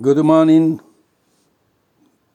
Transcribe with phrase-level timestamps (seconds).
[0.00, 0.80] Good morning,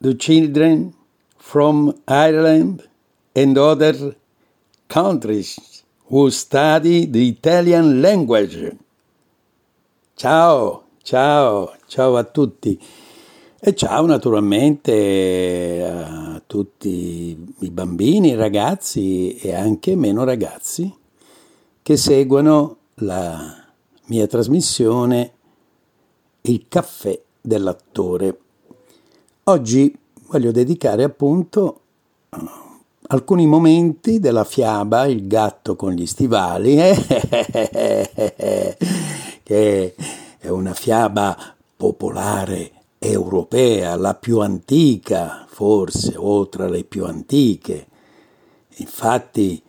[0.01, 0.93] the children
[1.37, 2.85] from Ireland
[3.33, 4.17] and other
[4.89, 8.75] countries who study the Italian language.
[10.17, 12.77] Ciao, ciao, ciao a tutti.
[13.61, 20.93] E ciao naturalmente a tutti i bambini, i ragazzi e anche meno ragazzi
[21.81, 23.55] che seguono la
[24.07, 25.31] mia trasmissione
[26.45, 28.37] Il caffè dell'attore.
[29.43, 29.93] Oggi
[30.27, 31.81] voglio dedicare appunto
[32.29, 32.49] uh,
[33.07, 36.77] alcuni momenti della fiaba Il gatto con gli stivali,
[39.43, 39.95] che
[40.39, 41.37] è una fiaba
[41.75, 47.87] popolare europea, la più antica forse, oltre alle più antiche.
[48.77, 49.61] Infatti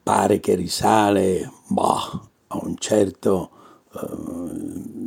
[0.00, 3.50] pare che risale boh, a un certo
[3.92, 4.97] uh,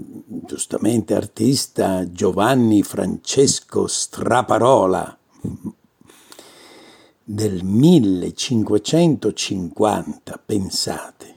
[0.51, 5.17] giustamente artista Giovanni Francesco Straparola
[7.23, 11.35] del 1550, pensate.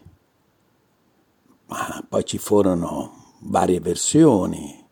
[1.67, 4.85] Ma poi ci furono varie versioni,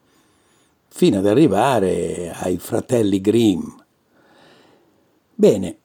[0.87, 3.71] fino ad arrivare ai fratelli Grimm.
[5.35, 5.79] Bene,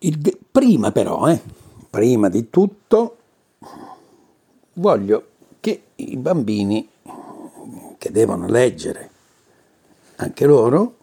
[0.00, 1.40] il, prima però, eh,
[1.88, 3.16] prima di tutto,
[4.74, 5.28] voglio
[5.96, 6.88] i bambini
[7.98, 9.10] che devono leggere
[10.16, 10.96] anche loro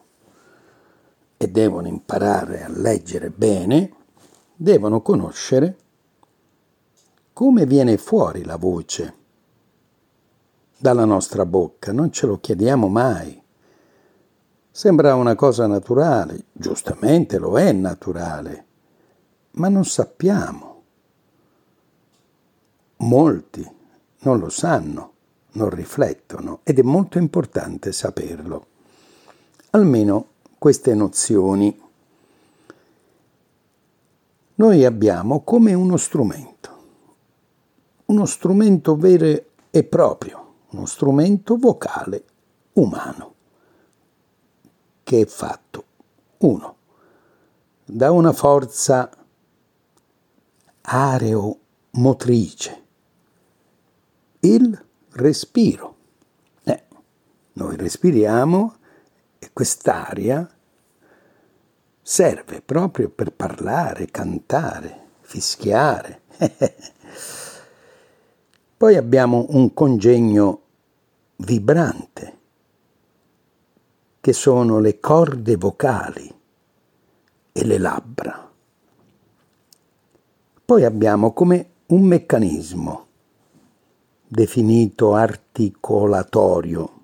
[1.37, 3.93] e devono imparare a leggere bene,
[4.55, 5.77] devono conoscere
[7.33, 9.15] come viene fuori la voce
[10.77, 13.41] dalla nostra bocca, non ce lo chiediamo mai.
[14.69, 18.65] Sembra una cosa naturale, giustamente lo è naturale,
[19.51, 20.83] ma non sappiamo.
[22.97, 23.79] Molti
[24.21, 25.13] non lo sanno,
[25.53, 28.67] non riflettono ed è molto importante saperlo.
[29.71, 31.79] Almeno queste nozioni
[34.55, 36.69] noi abbiamo come uno strumento,
[38.05, 42.23] uno strumento vero e proprio, uno strumento vocale
[42.73, 43.33] umano,
[45.03, 45.83] che è fatto,
[46.39, 46.75] uno,
[47.83, 49.09] da una forza
[50.81, 52.83] areomotrice,
[54.41, 55.95] il respiro.
[56.63, 56.83] Eh,
[57.53, 58.75] noi respiriamo
[59.37, 60.49] e quest'aria
[62.01, 66.21] serve proprio per parlare, cantare, fischiare.
[68.77, 70.61] Poi abbiamo un congegno
[71.37, 72.37] vibrante,
[74.19, 76.33] che sono le corde vocali
[77.51, 78.49] e le labbra.
[80.65, 83.07] Poi abbiamo come un meccanismo
[84.33, 86.99] definito articolatorio,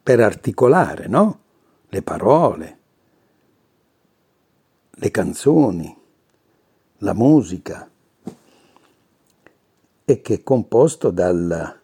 [0.00, 1.40] per articolare, no?
[1.88, 2.78] Le parole,
[4.90, 5.96] le canzoni,
[6.98, 7.90] la musica,
[10.04, 11.80] e che è composto dal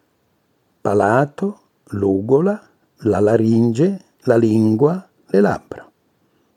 [0.79, 5.91] palato, l'ugola, la laringe, la lingua, le labbra.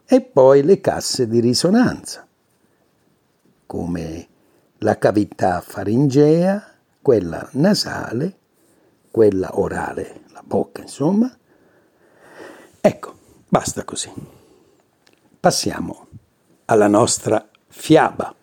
[0.06, 2.24] E poi le casse di risonanza,
[3.66, 4.28] come
[4.78, 6.76] la cavità faringea,
[7.08, 8.36] quella nasale,
[9.10, 11.34] quella orale, la bocca insomma.
[12.82, 13.14] Ecco,
[13.48, 14.12] basta così.
[15.40, 16.06] Passiamo
[16.66, 18.34] alla nostra fiaba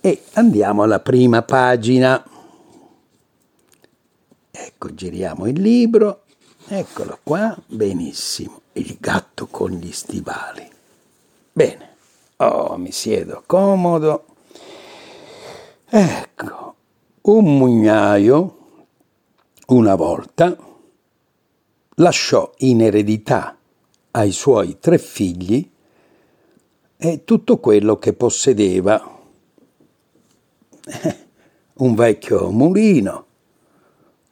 [0.00, 2.24] e andiamo alla prima pagina.
[4.50, 6.22] Ecco, giriamo il libro,
[6.66, 10.66] eccolo qua, benissimo, il gatto con gli stivali.
[11.52, 11.96] Bene,
[12.36, 14.24] oh, mi siedo comodo.
[15.92, 16.69] Ecco,
[17.30, 18.56] un mugnaio,
[19.68, 20.56] una volta,
[21.96, 23.56] lasciò in eredità
[24.10, 25.70] ai suoi tre figli
[26.96, 29.18] e tutto quello che possedeva.
[31.80, 33.26] Un vecchio mulino,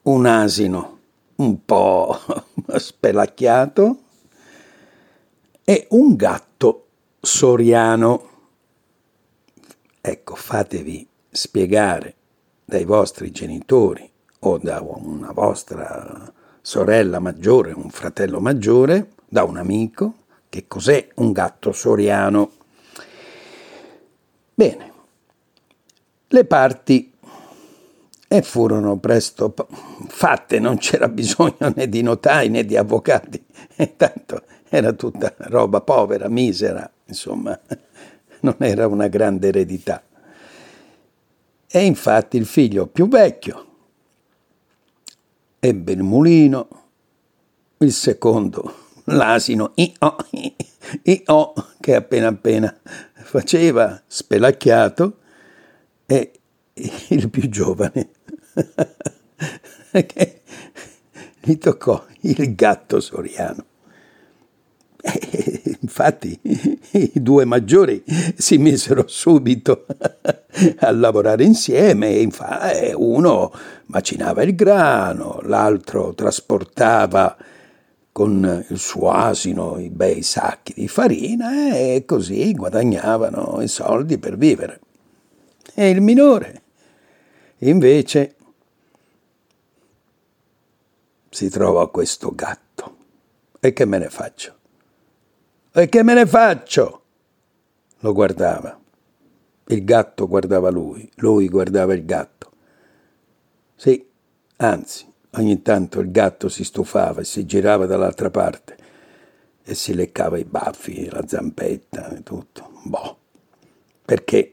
[0.03, 0.99] un asino
[1.37, 2.19] un po'
[2.77, 3.99] spelacchiato
[5.65, 6.89] e un gatto
[7.21, 8.29] soriano.
[10.03, 12.18] Ecco, fatevi spiegare
[12.69, 14.07] dai vostri genitori
[14.41, 16.31] o da una vostra
[16.61, 20.13] sorella maggiore, un fratello maggiore, da un amico,
[20.51, 22.51] che cos'è un gatto soriano.
[24.53, 24.93] Bene,
[26.27, 27.11] le parti
[28.29, 29.55] e furono presto
[30.07, 33.43] fatte, non c'era bisogno né di notai né di avvocati,
[33.77, 37.59] e tanto era tutta roba povera, misera, insomma,
[38.41, 40.03] non era una grande eredità.
[41.71, 43.67] E infatti il figlio più vecchio
[45.59, 46.69] ebbe il mulino,
[47.79, 50.17] il secondo l'asino i-o,
[51.81, 52.75] che appena appena
[53.13, 55.19] faceva spelacchiato,
[56.07, 56.33] e
[57.09, 58.11] il più giovane
[59.91, 60.41] che
[61.41, 63.65] gli toccò il gatto soriano.
[65.01, 66.39] E infatti
[66.93, 68.03] i due maggiori
[68.37, 69.87] si misero subito
[70.79, 73.53] a lavorare insieme e uno
[73.87, 77.37] macinava il grano, l'altro trasportava
[78.11, 84.37] con il suo asino i bei sacchi di farina e così guadagnavano i soldi per
[84.37, 84.81] vivere.
[85.75, 86.63] E il minore,
[87.59, 88.35] invece,
[91.31, 92.97] si trova questo gatto.
[93.61, 94.58] E che me ne faccio?
[95.79, 97.03] E che me ne faccio?
[97.99, 98.77] Lo guardava.
[99.69, 102.51] Il gatto guardava lui, lui guardava il gatto.
[103.77, 104.05] Sì,
[104.57, 108.77] anzi, ogni tanto il gatto si stufava e si girava dall'altra parte
[109.63, 112.71] e si leccava i baffi, la zampetta e tutto.
[112.83, 113.17] Boh,
[114.05, 114.53] perché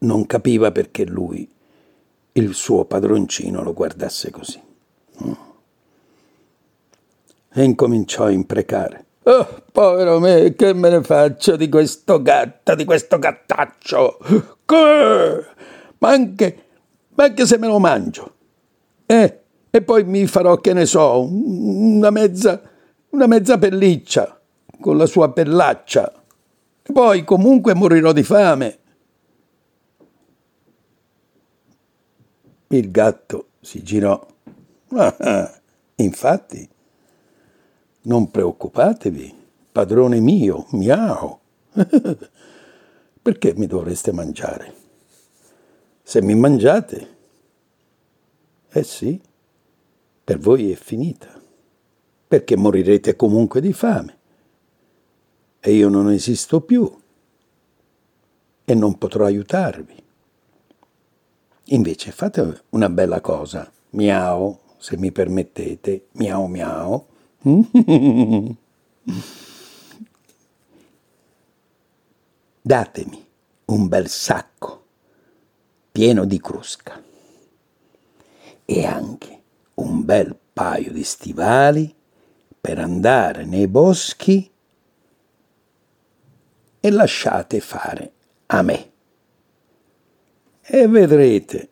[0.00, 1.50] non capiva perché lui,
[2.32, 4.60] il suo padroncino, lo guardasse così.
[5.24, 5.32] Mm.
[7.50, 9.06] E incominciò a imprecare.
[9.26, 14.18] Oh, povero me, che me ne faccio di questo gatto, di questo gattaccio?
[15.98, 16.64] Ma anche,
[17.14, 18.34] ma anche se me lo mangio.
[19.06, 19.40] Eh,
[19.70, 22.60] e poi mi farò, che ne so, una mezza,
[23.10, 24.38] una mezza pelliccia
[24.78, 26.12] con la sua pellaccia.
[26.82, 28.78] E poi comunque morirò di fame.
[32.68, 34.26] Il gatto si girò.
[34.96, 35.60] Ah, ah,
[35.96, 36.68] infatti,
[38.04, 39.34] non preoccupatevi,
[39.70, 41.38] padrone mio, miau.
[43.22, 44.74] Perché mi dovreste mangiare?
[46.02, 47.16] Se mi mangiate,
[48.70, 49.18] eh sì,
[50.22, 51.40] per voi è finita,
[52.28, 54.18] perché morirete comunque di fame.
[55.60, 57.00] E io non esisto più
[58.64, 60.02] e non potrò aiutarvi.
[61.68, 67.06] Invece fate una bella cosa, miau, se mi permettete, miau miau
[72.62, 73.26] Datemi
[73.66, 74.84] un bel sacco
[75.92, 77.02] pieno di crusca
[78.64, 79.42] e anche
[79.74, 81.94] un bel paio di stivali
[82.58, 84.50] per andare nei boschi
[86.80, 88.12] e lasciate fare
[88.46, 88.92] a me.
[90.62, 91.68] E vedrete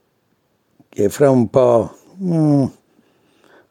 [0.91, 2.65] che fra un po' mm,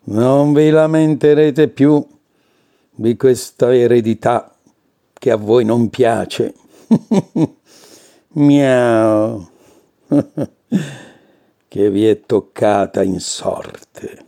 [0.04, 2.06] non vi lamenterete più
[2.94, 4.56] di questa eredità
[5.14, 6.56] che a voi non piace.
[8.34, 9.48] Miau,
[11.68, 14.26] che vi è toccata in sorte.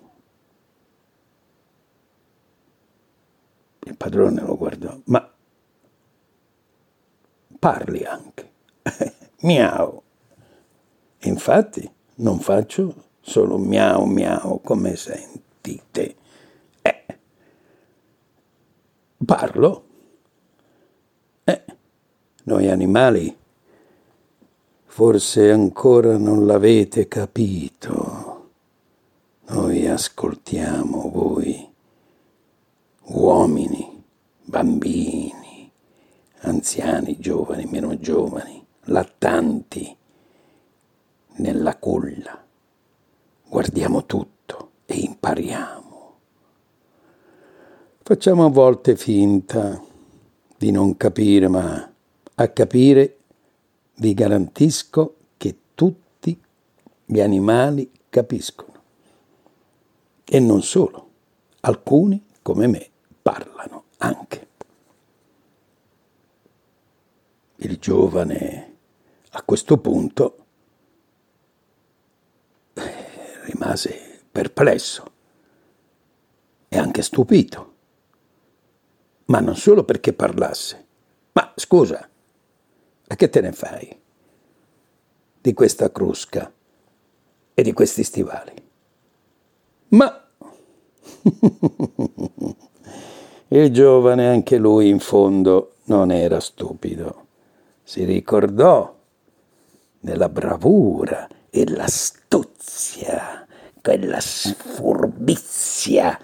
[3.86, 5.30] Il padrone lo guardò, ma
[7.60, 8.52] parli anche.
[9.44, 10.02] miau.
[11.22, 16.16] Infatti non faccio solo miau miau come senti sentite.
[16.82, 17.06] Eh,
[19.26, 19.86] parlo.
[21.46, 21.64] Eh,
[22.44, 23.38] noi animali
[24.86, 28.32] forse ancora non l'avete capito.
[29.46, 31.70] Noi ascoltiamo voi,
[33.06, 34.04] uomini,
[34.44, 35.72] bambini,
[36.42, 39.96] anziani, giovani, meno giovani, lattanti,
[41.36, 42.42] nella culla.
[43.48, 44.33] Guardiamo tutto e
[45.34, 46.16] impariamo.
[48.04, 49.82] Facciamo a volte finta
[50.58, 51.92] di non capire, ma
[52.36, 53.18] a capire
[53.96, 56.40] vi garantisco che tutti
[57.06, 58.72] gli animali capiscono.
[60.24, 61.10] E non solo,
[61.62, 62.90] alcuni come me
[63.22, 64.48] parlano anche.
[67.58, 68.76] Il giovane
[69.32, 70.38] a questo punto
[72.74, 75.13] eh, rimase perplesso
[76.74, 77.72] e anche stupito.
[79.26, 80.86] Ma non solo perché parlasse.
[81.34, 82.10] Ma scusa,
[83.08, 83.96] a che te ne fai
[85.40, 86.52] di questa crusca
[87.54, 88.54] e di questi stivali?
[89.90, 90.28] Ma
[93.50, 97.28] il giovane, anche lui in fondo, non era stupido.
[97.84, 98.98] Si ricordò
[100.00, 103.44] della bravura e l'astuzia
[103.84, 106.18] quella sfurbizia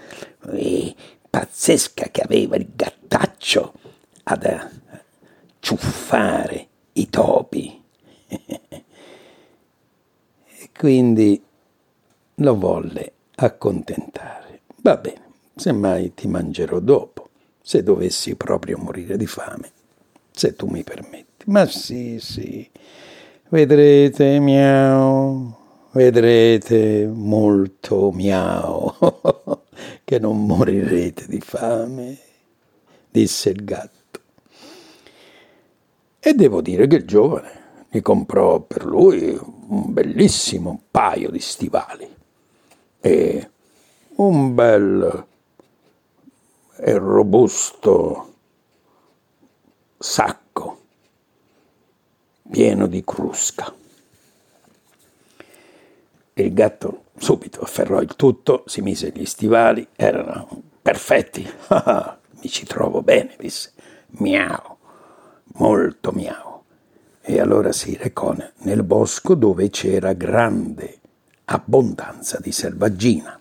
[1.39, 3.71] pazzesca che aveva il gattaccio
[4.23, 4.59] ad eh,
[5.59, 7.81] ciuffare i topi.
[8.27, 8.83] e
[10.77, 11.41] quindi
[12.35, 14.63] lo volle accontentare.
[14.81, 17.29] Va bene, semmai ti mangerò dopo,
[17.61, 19.71] se dovessi proprio morire di fame,
[20.31, 21.45] se tu mi permetti.
[21.45, 22.69] Ma sì, sì,
[23.47, 25.55] vedrete, miau,
[25.93, 28.93] vedrete molto miau,
[30.09, 32.17] che non morirete di fame,
[33.11, 34.19] disse il gatto.
[36.17, 42.11] E devo dire che il giovane mi comprò per lui un bellissimo paio di stivali
[42.99, 43.49] e
[44.15, 45.25] un bel
[46.77, 48.33] e robusto
[49.95, 50.81] sacco
[52.49, 53.71] pieno di crusca.
[56.41, 61.41] Il gatto subito afferrò il tutto, si mise gli stivali, erano perfetti.
[62.41, 63.73] mi ci trovo bene, disse.
[64.11, 64.77] Miau,
[65.53, 66.49] molto miau
[67.29, 70.97] e allora si recò nel bosco dove c'era grande
[71.45, 73.39] abbondanza di selvaggina.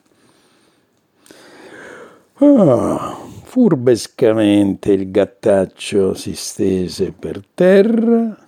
[2.35, 8.47] Ah, furbescamente il gattaccio si stese per terra,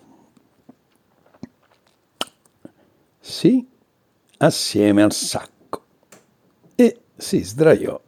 [3.19, 3.67] sì,
[4.43, 5.85] assieme al sacco,
[6.75, 8.01] e si sdraiò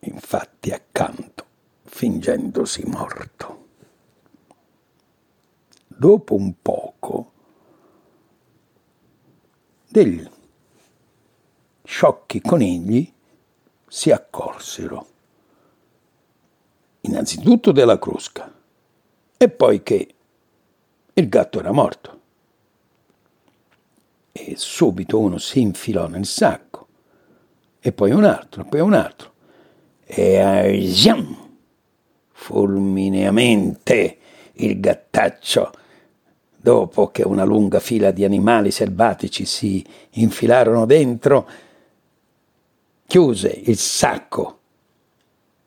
[0.00, 1.46] infatti accanto,
[1.84, 3.52] fingendosi morto
[6.02, 7.32] dopo un poco
[9.88, 10.28] degli
[11.84, 13.12] sciocchi conigli
[13.86, 15.06] si accorsero
[17.02, 18.52] innanzitutto della crusca
[19.36, 20.14] e poi che
[21.14, 22.21] il gatto era morto.
[24.32, 26.88] E subito uno si infilò nel sacco,
[27.80, 29.32] e poi un altro, poi un altro.
[30.04, 31.36] E aiam,
[32.32, 34.18] fulmineamente
[34.54, 35.72] il gattaccio
[36.56, 41.48] dopo che una lunga fila di animali selvatici si infilarono dentro,
[43.06, 44.60] chiuse il sacco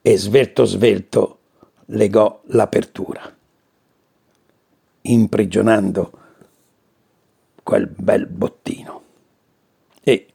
[0.01, 1.39] e svelto svelto
[1.87, 3.35] legò l'apertura,
[5.01, 6.19] imprigionando
[7.65, 9.01] quel bel bottino
[10.03, 10.27] e,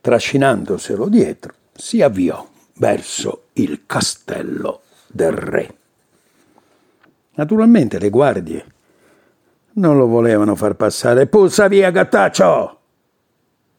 [0.00, 5.76] trascinandoselo dietro, si avviò verso il castello del re.
[7.32, 8.64] Naturalmente le guardie
[9.72, 11.26] non lo volevano far passare.
[11.26, 12.80] Puzza via, gattaccio!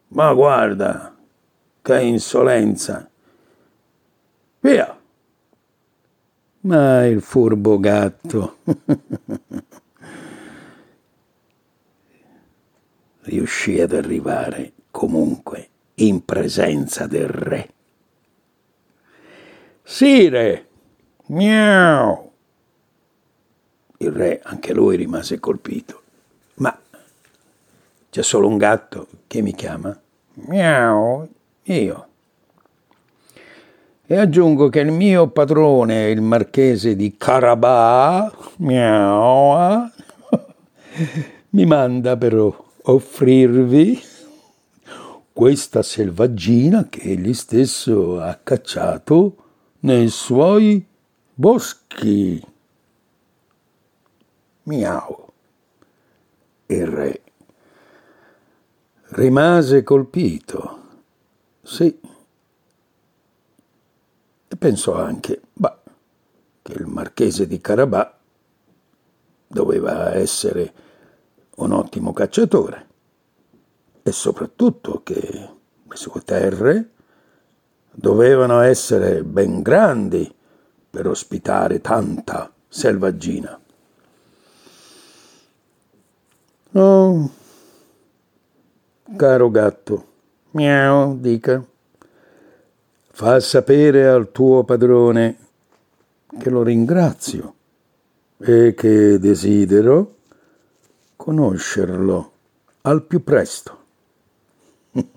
[0.10, 1.16] Ma guarda,
[1.82, 3.10] che insolenza!
[4.60, 5.00] Via!
[6.60, 8.58] Ma il furbo gatto
[13.26, 17.70] riuscì ad arrivare comunque in presenza del re.
[19.84, 20.68] Sire!
[21.28, 22.32] Miau!
[23.98, 26.02] Il re, anche lui, rimase colpito.
[26.56, 26.78] Ma
[28.10, 29.98] c'è solo un gatto che mi chiama?
[30.48, 31.28] Miau,
[31.64, 32.08] io.
[34.08, 39.90] E aggiungo che il mio padrone, il marchese di Carabà, miau,
[41.50, 42.34] mi manda per
[42.88, 44.02] offrirvi
[45.34, 49.36] questa selvaggina che egli stesso ha cacciato
[49.80, 50.86] nei suoi
[51.34, 52.42] boschi.
[54.64, 55.24] Miau.
[56.68, 57.22] Il re
[59.10, 60.80] rimase colpito.
[61.62, 62.00] Sì.
[64.48, 65.82] E pensò anche, bah,
[66.62, 68.18] che il marchese di Carabà
[69.48, 70.74] doveva essere
[71.56, 72.88] un ottimo cacciatore
[74.04, 75.50] e soprattutto che
[75.88, 76.90] le sue terre
[77.92, 80.34] dovevano essere ben grandi
[80.90, 83.60] per ospitare tanta selvaggina.
[86.74, 87.32] Oh,
[89.16, 90.06] caro gatto,
[90.52, 91.64] miau, dica,
[93.12, 95.38] fa sapere al tuo padrone
[96.38, 97.54] che lo ringrazio
[98.38, 100.16] e che desidero
[101.26, 102.34] conoscerlo
[102.82, 103.84] al più presto.
[104.92, 105.08] e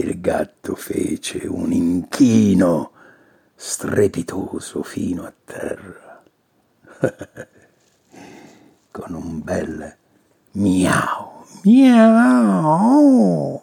[0.00, 2.90] il gatto fece un inchino
[3.54, 6.20] strepitoso fino a terra.
[8.90, 9.96] con un bel
[10.54, 13.62] miau, miau,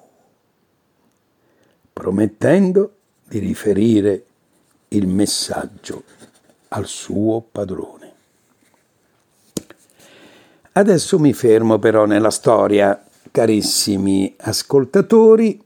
[1.92, 2.96] promettendo
[3.28, 4.26] di riferire
[4.88, 6.04] il messaggio
[6.70, 8.03] al suo padrone.
[10.76, 15.64] Adesso mi fermo però nella storia, carissimi ascoltatori,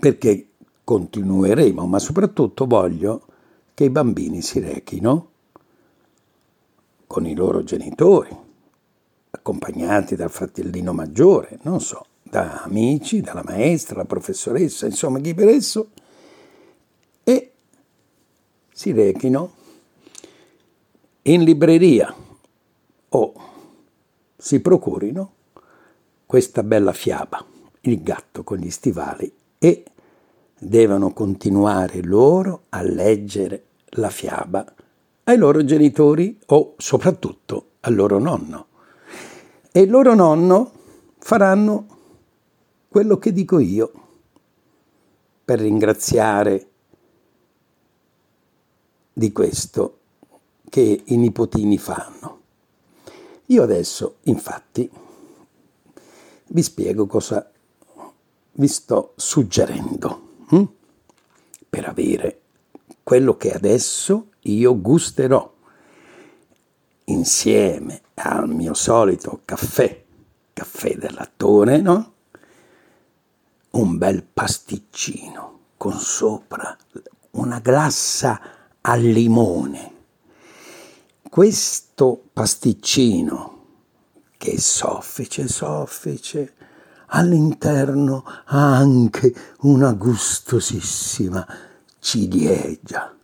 [0.00, 0.48] perché
[0.82, 3.26] continueremo, ma soprattutto voglio
[3.74, 5.30] che i bambini si rechino
[7.06, 8.34] con i loro genitori,
[9.32, 15.48] accompagnati dal fratellino maggiore, non so, da amici, dalla maestra, la professoressa, insomma chi per
[15.48, 15.90] esso,
[17.22, 17.52] e
[18.72, 19.52] si rechino
[21.22, 22.14] in libreria
[23.10, 23.47] o
[24.40, 25.32] si procurino
[26.24, 27.44] questa bella fiaba,
[27.80, 29.84] il gatto con gli stivali, e
[30.56, 34.64] devono continuare loro a leggere la fiaba
[35.24, 38.66] ai loro genitori o soprattutto al loro nonno.
[39.72, 40.72] E il loro nonno
[41.18, 41.86] faranno
[42.88, 43.92] quello che dico io
[45.44, 46.66] per ringraziare
[49.12, 49.98] di questo
[50.68, 52.37] che i nipotini fanno.
[53.50, 54.90] Io adesso, infatti,
[56.48, 57.50] vi spiego cosa
[58.52, 60.64] vi sto suggerendo hm?
[61.70, 62.40] per avere
[63.02, 65.50] quello che adesso io gusterò
[67.04, 70.04] insieme al mio solito caffè,
[70.52, 72.12] caffè del lattone, no?
[73.70, 76.76] Un bel pasticcino con sopra
[77.30, 78.40] una glassa
[78.82, 79.97] al limone.
[81.28, 83.56] Questo pasticcino
[84.38, 86.54] che è soffice, soffice,
[87.08, 91.46] all'interno ha anche una gustosissima
[91.98, 93.14] ciliegia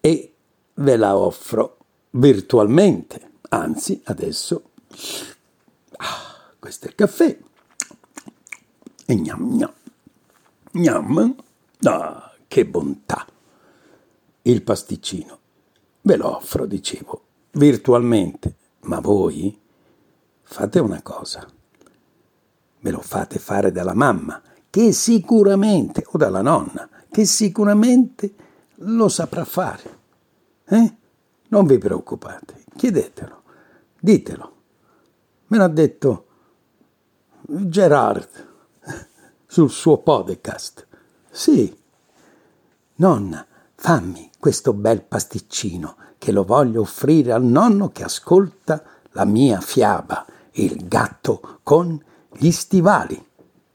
[0.00, 0.34] e
[0.74, 1.78] ve la offro
[2.10, 3.30] virtualmente.
[3.50, 4.70] Anzi, adesso
[5.98, 7.38] ah, questo è il caffè.
[9.06, 9.72] E gnam gnam.
[10.72, 11.36] Gnam.
[11.82, 13.24] Ah, che bontà.
[14.42, 15.41] Il pasticcino.
[16.04, 18.56] Ve lo offro, dicevo, virtualmente.
[18.80, 19.56] Ma voi
[20.42, 21.46] fate una cosa.
[22.80, 28.34] Me lo fate fare dalla mamma, che sicuramente, o dalla nonna, che sicuramente
[28.76, 29.98] lo saprà fare.
[30.64, 30.96] Eh?
[31.48, 33.42] Non vi preoccupate, chiedetelo,
[34.00, 34.56] ditelo.
[35.48, 36.26] Me l'ha detto
[37.42, 38.28] Gerard
[39.46, 40.86] sul suo podcast.
[41.30, 41.76] Sì,
[42.96, 43.46] nonna,
[43.82, 50.24] fammi questo bel pasticcino che lo voglio offrire al nonno che ascolta la mia fiaba,
[50.52, 53.20] il gatto con gli stivali.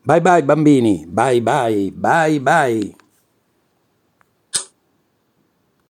[0.02, 3.07] Bye bye bambini, bye bye, bye bye.